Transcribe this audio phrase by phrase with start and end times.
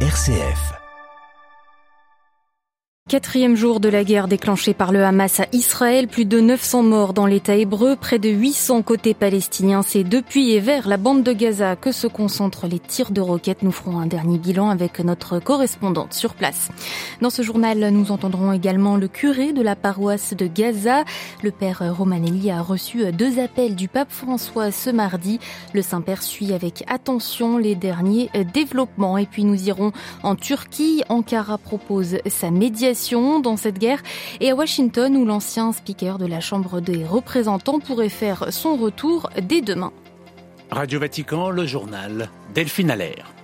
[0.00, 0.85] RCF.
[3.08, 7.12] Quatrième jour de la guerre déclenchée par le Hamas à Israël, plus de 900 morts
[7.12, 9.82] dans l'État hébreu, près de 800 côté palestinien.
[9.82, 13.62] C'est depuis et vers la bande de Gaza que se concentrent les tirs de roquettes.
[13.62, 16.70] Nous ferons un dernier bilan avec notre correspondante sur place.
[17.20, 21.04] Dans ce journal, nous entendrons également le curé de la paroisse de Gaza.
[21.44, 25.38] Le père Romanelli a reçu deux appels du pape François ce mardi.
[25.74, 29.16] Le Saint-Père suit avec attention les derniers développements.
[29.16, 29.92] Et puis nous irons
[30.24, 31.04] en Turquie.
[31.08, 32.95] Ankara propose sa médiation
[33.42, 34.02] dans cette guerre
[34.40, 39.28] et à Washington où l'ancien speaker de la Chambre des représentants pourrait faire son retour
[39.42, 39.92] dès demain.
[40.70, 43.35] Radio Vatican, le journal Delphine Allaire.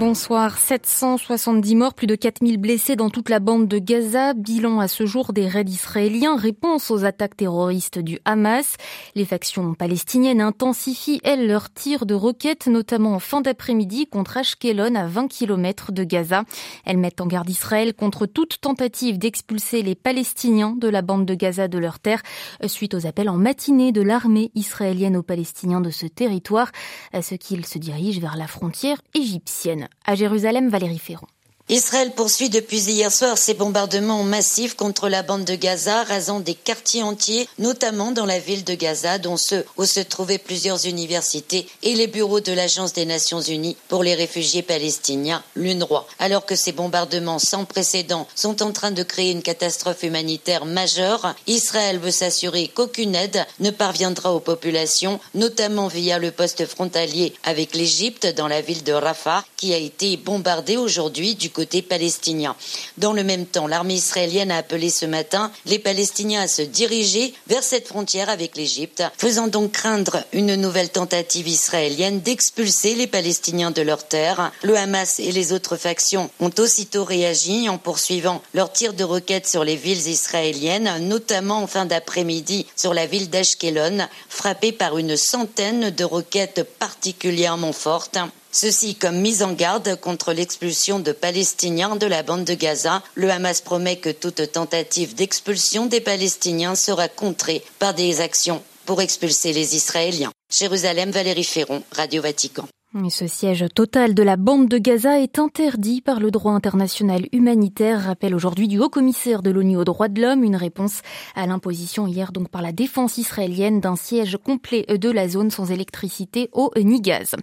[0.00, 0.56] Bonsoir.
[0.56, 4.32] 770 morts, plus de 4000 blessés dans toute la bande de Gaza.
[4.32, 6.36] Bilan à ce jour des raids israéliens.
[6.36, 8.76] Réponse aux attaques terroristes du Hamas.
[9.14, 14.94] Les factions palestiniennes intensifient, elles, leurs tirs de roquettes, notamment en fin d'après-midi contre Ashkelon
[14.94, 16.44] à 20 km de Gaza.
[16.86, 21.34] Elles mettent en garde Israël contre toute tentative d'expulser les Palestiniens de la bande de
[21.34, 22.22] Gaza de leur terre,
[22.68, 26.72] suite aux appels en matinée de l'armée israélienne aux Palestiniens de ce territoire,
[27.12, 29.89] à ce qu'ils se dirigent vers la frontière égyptienne.
[30.04, 31.26] À Jérusalem, Valérie Ferron.
[31.70, 36.56] Israël poursuit depuis hier soir ses bombardements massifs contre la bande de Gaza, rasant des
[36.56, 41.68] quartiers entiers, notamment dans la ville de Gaza, dont ceux où se trouvaient plusieurs universités
[41.84, 46.08] et les bureaux de l'Agence des Nations Unies pour les réfugiés palestiniens, l'UNRWA.
[46.18, 51.36] Alors que ces bombardements sans précédent sont en train de créer une catastrophe humanitaire majeure,
[51.46, 57.76] Israël veut s'assurer qu'aucune aide ne parviendra aux populations, notamment via le poste frontalier avec
[57.76, 62.56] l'Égypte dans la ville de Rafah, qui a été bombardée aujourd'hui du côté côté palestinien.
[62.96, 67.34] Dans le même temps, l'armée israélienne a appelé ce matin les Palestiniens à se diriger
[67.48, 73.72] vers cette frontière avec l'Égypte, faisant donc craindre une nouvelle tentative israélienne d'expulser les Palestiniens
[73.72, 74.52] de leur terre.
[74.62, 79.46] Le Hamas et les autres factions ont aussitôt réagi en poursuivant leurs tirs de roquettes
[79.46, 85.18] sur les villes israéliennes, notamment en fin d'après-midi sur la ville d'Ashkelon, frappée par une
[85.18, 88.16] centaine de roquettes particulièrement fortes.
[88.52, 93.02] Ceci comme mise en garde contre l'expulsion de Palestiniens de la bande de Gaza.
[93.14, 99.00] Le Hamas promet que toute tentative d'expulsion des Palestiniens sera contrée par des actions pour
[99.00, 100.32] expulser les Israéliens.
[100.52, 102.66] Jérusalem, Valérie Ferron, Radio Vatican.
[103.08, 108.02] Ce siège total de la bande de Gaza est interdit par le droit international humanitaire,
[108.06, 111.02] rappelle aujourd'hui du haut-commissaire de l'ONU aux droits de l'homme, une réponse
[111.36, 115.70] à l'imposition hier donc par la défense israélienne d'un siège complet de la zone sans
[115.70, 117.36] électricité, eau ni gaz.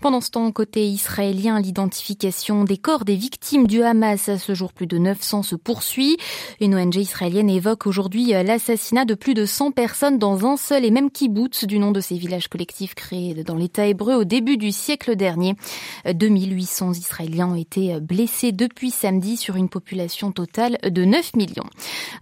[0.00, 4.72] Pendant ce temps, côté israélien, l'identification des corps des victimes du Hamas à ce jour
[4.72, 6.16] plus de 900 se poursuit.
[6.62, 10.90] Une ONG israélienne évoque aujourd'hui l'assassinat de plus de 100 personnes dans un seul et
[10.90, 14.72] même kibbutz du nom de ces villages collectifs créés dans l'État hébreu au début du
[14.72, 15.56] siècle siècle dernier.
[16.06, 21.66] 2800 Israéliens ont été blessés depuis samedi sur une population totale de 9 millions.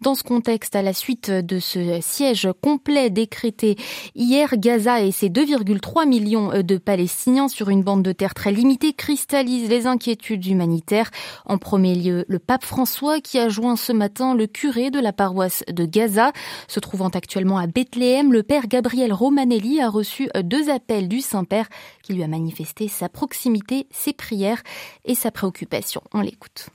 [0.00, 3.76] Dans ce contexte, à la suite de ce siège complet décrété
[4.14, 8.94] hier, Gaza et ses 2,3 millions de Palestiniens sur une bande de terre très limitée
[8.94, 11.10] cristallisent les inquiétudes humanitaires.
[11.44, 15.12] En premier lieu, le pape François qui a joint ce matin le curé de la
[15.12, 16.32] paroisse de Gaza.
[16.68, 21.68] Se trouvant actuellement à Bethléem, le père Gabriel Romanelli a reçu deux appels du Saint-Père
[22.02, 24.62] qui lui a manifesté sa proximité, ses prières
[25.04, 26.02] et sa préoccupation.
[26.12, 26.66] On l'écoute.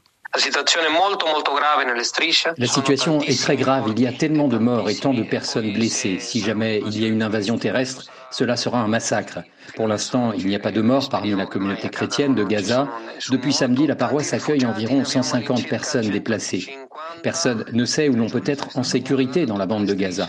[2.57, 3.85] La situation est très grave.
[3.95, 6.19] Il y a tellement de morts et tant de personnes blessées.
[6.19, 9.39] Si jamais il y a une invasion terrestre, cela sera un massacre.
[9.75, 12.87] Pour l'instant, il n'y a pas de morts parmi la communauté chrétienne de Gaza.
[13.31, 16.67] Depuis samedi, la paroisse accueille environ 150 personnes déplacées.
[17.23, 20.27] Personne ne sait où l'on peut être en sécurité dans la bande de Gaza.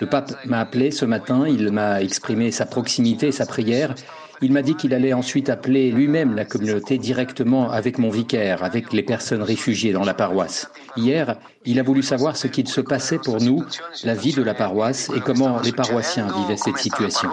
[0.00, 3.94] Le pape m'a appelé ce matin, il m'a exprimé sa proximité et sa prière.
[4.42, 8.92] Il m'a dit qu'il allait ensuite appeler lui-même la communauté directement avec mon vicaire, avec
[8.92, 10.70] les personnes réfugiées dans la paroisse.
[10.96, 13.64] Hier, il a voulu savoir ce qu'il se passait pour nous,
[14.04, 17.30] la vie de la paroisse et comment les paroissiens vivaient cette situation.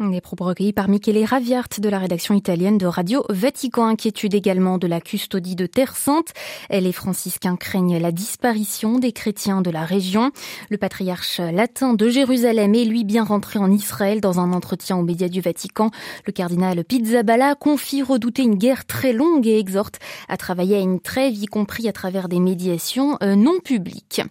[0.00, 3.84] Des propos recueillis par Michele Raviart de la rédaction italienne de Radio Vatican.
[3.84, 6.34] Inquiétude également de la custodie de Terre Sainte.
[6.70, 10.30] Les franciscains craignent la disparition des chrétiens de la région.
[10.70, 15.02] Le patriarche latin de Jérusalem est lui bien rentré en Israël dans un entretien aux
[15.02, 15.90] médias du Vatican.
[16.26, 21.00] Le cardinal Pizzaballa confie redouter une guerre très longue et exhorte à travailler à une
[21.00, 24.22] trêve, y compris à travers des médiations euh, non publiques.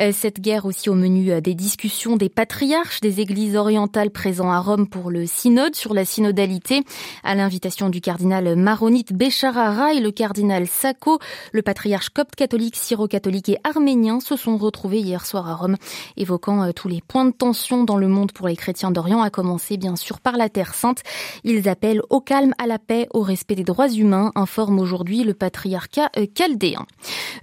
[0.00, 4.50] Euh, cette guerre aussi au menu euh, des discussions des patriarches des églises orientales présents
[4.50, 6.82] à Rome pour le synode sur la synodalité.
[7.22, 11.18] À l'invitation du cardinal maronite Béchara et le cardinal Sako,
[11.52, 15.76] le patriarche copte catholique, syro-catholique et arménien se sont retrouvés hier soir à Rome,
[16.16, 19.30] évoquant euh, tous les points de tension dans le monde pour les chrétiens d'Orient, à
[19.30, 21.02] commencer bien sûr par la Terre Sainte.
[21.44, 25.34] Ils appellent au calme, à la paix, au respect des droits humains, informe aujourd'hui le
[25.34, 26.86] patriarcat euh, chaldéen.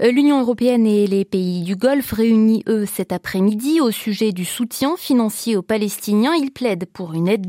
[0.02, 4.46] Euh, L'Union européenne et les pays du Golfe réunis, eux, cet après-midi au sujet du
[4.46, 6.34] soutien financier aux Palestiniens.
[6.34, 7.48] Ils plaident pour une aide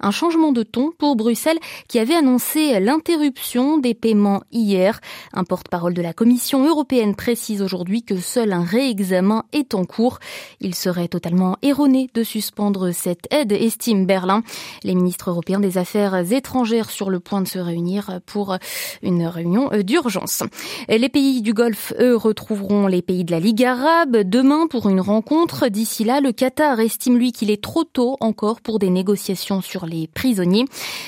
[0.00, 5.00] un changement de ton pour Bruxelles qui avait annoncé l'interruption des paiements hier.
[5.32, 10.18] Un porte-parole de la Commission européenne précise aujourd'hui que seul un réexamen est en cours.
[10.60, 14.42] Il serait totalement erroné de suspendre cette aide, estime Berlin.
[14.82, 18.56] Les ministres européens des Affaires étrangères sur le point de se réunir pour
[19.02, 20.42] une réunion d'urgence.
[20.88, 25.00] Les pays du Golfe, eux, retrouveront les pays de la Ligue arabe demain pour une
[25.00, 25.68] rencontre.
[25.68, 29.86] D'ici là, le Qatar estime, lui, qu'il est trop tôt encore pour des négociations sur
[29.86, 30.64] les prisonniers.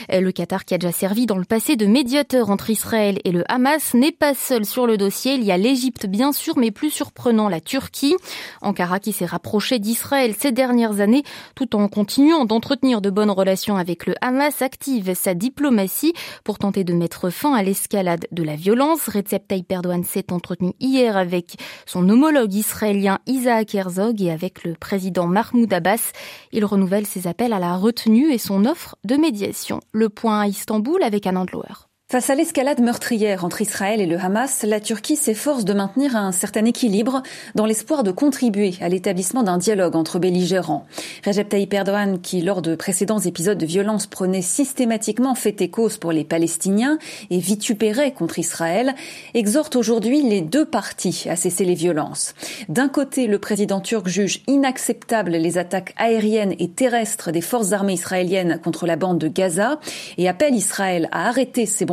[0.08, 3.44] Le Qatar, qui a déjà servi dans le passé de médiateur entre Israël et le
[3.50, 5.35] Hamas, n'est pas seul sur le dossier.
[5.35, 8.14] Il y a l'Égypte, bien sûr, mais plus surprenant, la Turquie.
[8.62, 11.23] Ankara qui s'est rapproché d'Israël ces dernières années,
[11.55, 16.12] tout en continuant d'entretenir de bonnes relations avec le Hamas, active sa diplomatie
[16.44, 19.08] pour tenter de mettre fin à l'escalade de la violence.
[19.08, 21.56] Recep Tayyip Erdogan s'est entretenu hier avec
[21.87, 26.12] son homologue israélien Isaac Herzog et avec le président Mahmoud Abbas.
[26.52, 29.80] Il renouvelle ses appels à la retenue et son offre de médiation.
[29.92, 31.89] Le point à Istanbul avec Anand Loer.
[32.10, 36.32] Face à l'escalade meurtrière entre Israël et le Hamas, la Turquie s'efforce de maintenir un
[36.32, 37.22] certain équilibre
[37.54, 40.86] dans l'espoir de contribuer à l'établissement d'un dialogue entre belligérants.
[41.24, 45.98] Recep Tayyip Erdogan, qui lors de précédents épisodes de violence prenait systématiquement fait et cause
[45.98, 46.98] pour les Palestiniens
[47.30, 48.96] et vitupérait contre Israël,
[49.34, 52.34] exhorte aujourd'hui les deux parties à cesser les violences.
[52.68, 57.92] D'un côté, le président turc juge inacceptable les attaques aériennes et terrestres des forces armées
[57.92, 59.78] israéliennes contre la bande de Gaza
[60.18, 61.86] et appelle Israël à arrêter ses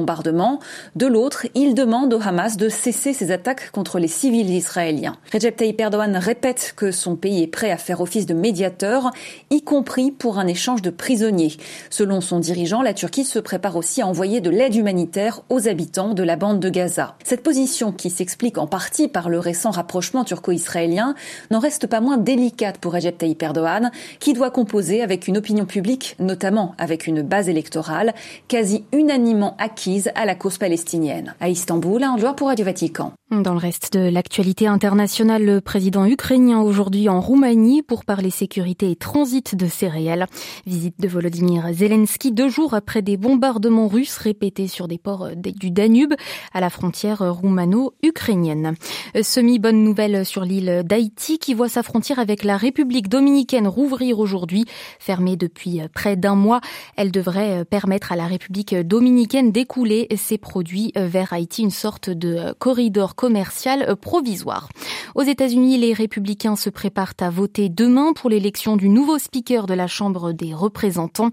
[0.95, 5.17] de l'autre, il demande au Hamas de cesser ses attaques contre les civils israéliens.
[5.33, 9.11] Recep Tayyip Erdogan répète que son pays est prêt à faire office de médiateur,
[9.49, 11.57] y compris pour un échange de prisonniers.
[11.89, 16.13] Selon son dirigeant, la Turquie se prépare aussi à envoyer de l'aide humanitaire aux habitants
[16.13, 17.15] de la bande de Gaza.
[17.23, 21.15] Cette position, qui s'explique en partie par le récent rapprochement turco-israélien,
[21.51, 25.65] n'en reste pas moins délicate pour Recep Tayyip Erdogan, qui doit composer avec une opinion
[25.65, 28.13] publique, notamment avec une base électorale,
[28.47, 31.33] quasi unanimement acquise à la cause palestinienne.
[31.39, 33.13] À Istanbul, un doigt pour Radio Vatican.
[33.29, 38.89] Dans le reste de l'actualité internationale, le président ukrainien aujourd'hui en Roumanie pour parler sécurité
[38.89, 40.27] et transit de céréales.
[40.65, 45.71] Visite de Volodymyr Zelensky deux jours après des bombardements russes répétés sur des ports du
[45.71, 46.13] Danube
[46.53, 48.75] à la frontière roumano-ukrainienne.
[49.21, 54.63] Semi-bonne nouvelle sur l'île d'Haïti qui voit sa frontière avec la République dominicaine rouvrir aujourd'hui.
[54.99, 56.61] Fermée depuis près d'un mois,
[56.95, 62.53] elle devrait permettre à la République dominicaine d'écouler ses produits vers Haïti, une sorte de
[62.53, 64.69] corridor commercial provisoire.
[65.15, 69.73] Aux États-Unis, les républicains se préparent à voter demain pour l'élection du nouveau speaker de
[69.73, 71.31] la Chambre des représentants.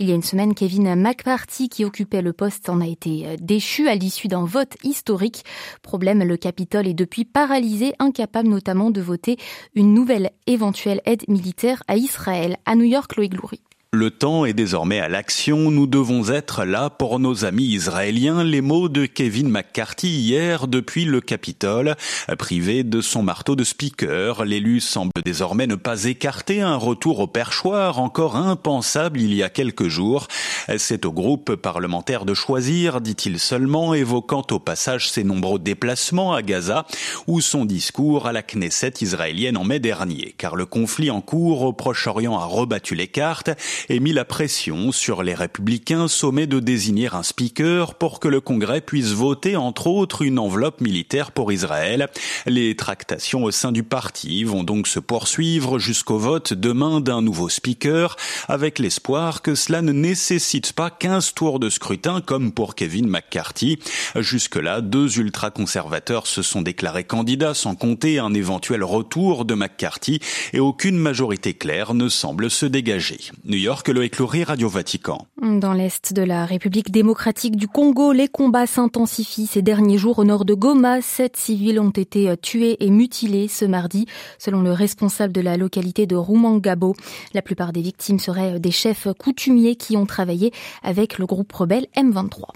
[0.00, 3.86] Il y a une semaine, Kevin McCarthy, qui occupait le poste, en a été déchu
[3.86, 5.44] à l'issue d'un vote historique.
[5.82, 9.36] Problème, le Capitole est depuis paralysé, incapable notamment de voter
[9.74, 12.56] une nouvelle éventuelle aide militaire à Israël.
[12.64, 13.60] À New York, Loïc Loury.
[13.96, 18.60] Le temps est désormais à l'action, nous devons être là pour nos amis israéliens, les
[18.60, 21.96] mots de Kevin McCarthy hier depuis le Capitole.
[22.38, 27.26] Privé de son marteau de speaker, l'élu semble désormais ne pas écarter un retour au
[27.26, 30.28] perchoir encore impensable il y a quelques jours.
[30.76, 36.42] C'est au groupe parlementaire de choisir, dit-il seulement, évoquant au passage ses nombreux déplacements à
[36.42, 36.84] Gaza
[37.26, 41.62] ou son discours à la Knesset israélienne en mai dernier, car le conflit en cours
[41.62, 43.48] au Proche-Orient a rebattu les cartes
[43.88, 48.40] et mis la pression sur les républicains sommés de désigner un speaker pour que le
[48.40, 52.08] Congrès puisse voter entre autres une enveloppe militaire pour Israël.
[52.46, 57.48] Les tractations au sein du parti vont donc se poursuivre jusqu'au vote demain d'un nouveau
[57.48, 58.16] speaker
[58.48, 63.78] avec l'espoir que cela ne nécessite pas 15 tours de scrutin comme pour Kevin McCarthy.
[64.16, 70.20] Jusque-là, deux ultra-conservateurs se sont déclarés candidats sans compter un éventuel retour de McCarthy
[70.52, 73.18] et aucune majorité claire ne semble se dégager.
[73.44, 75.26] New York, Loïc Loury, Radio Vatican.
[75.40, 80.24] Dans l'est de la République démocratique du Congo, les combats s'intensifient ces derniers jours au
[80.24, 81.00] nord de Goma.
[81.02, 84.06] Sept civils ont été tués et mutilés ce mardi,
[84.38, 86.94] selon le responsable de la localité de Rumangabo.
[87.32, 90.52] La plupart des victimes seraient des chefs coutumiers qui ont travaillé
[90.82, 92.50] avec le groupe rebelle M23.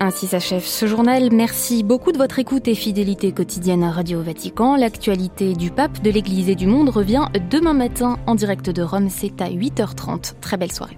[0.00, 1.30] Ainsi s'achève ce journal.
[1.32, 4.76] Merci beaucoup de votre écoute et fidélité quotidienne à Radio Vatican.
[4.76, 9.08] L'actualité du pape, de l'Église et du monde revient demain matin en direct de Rome.
[9.10, 10.34] C'est à 8h30.
[10.40, 10.96] Très belle soirée.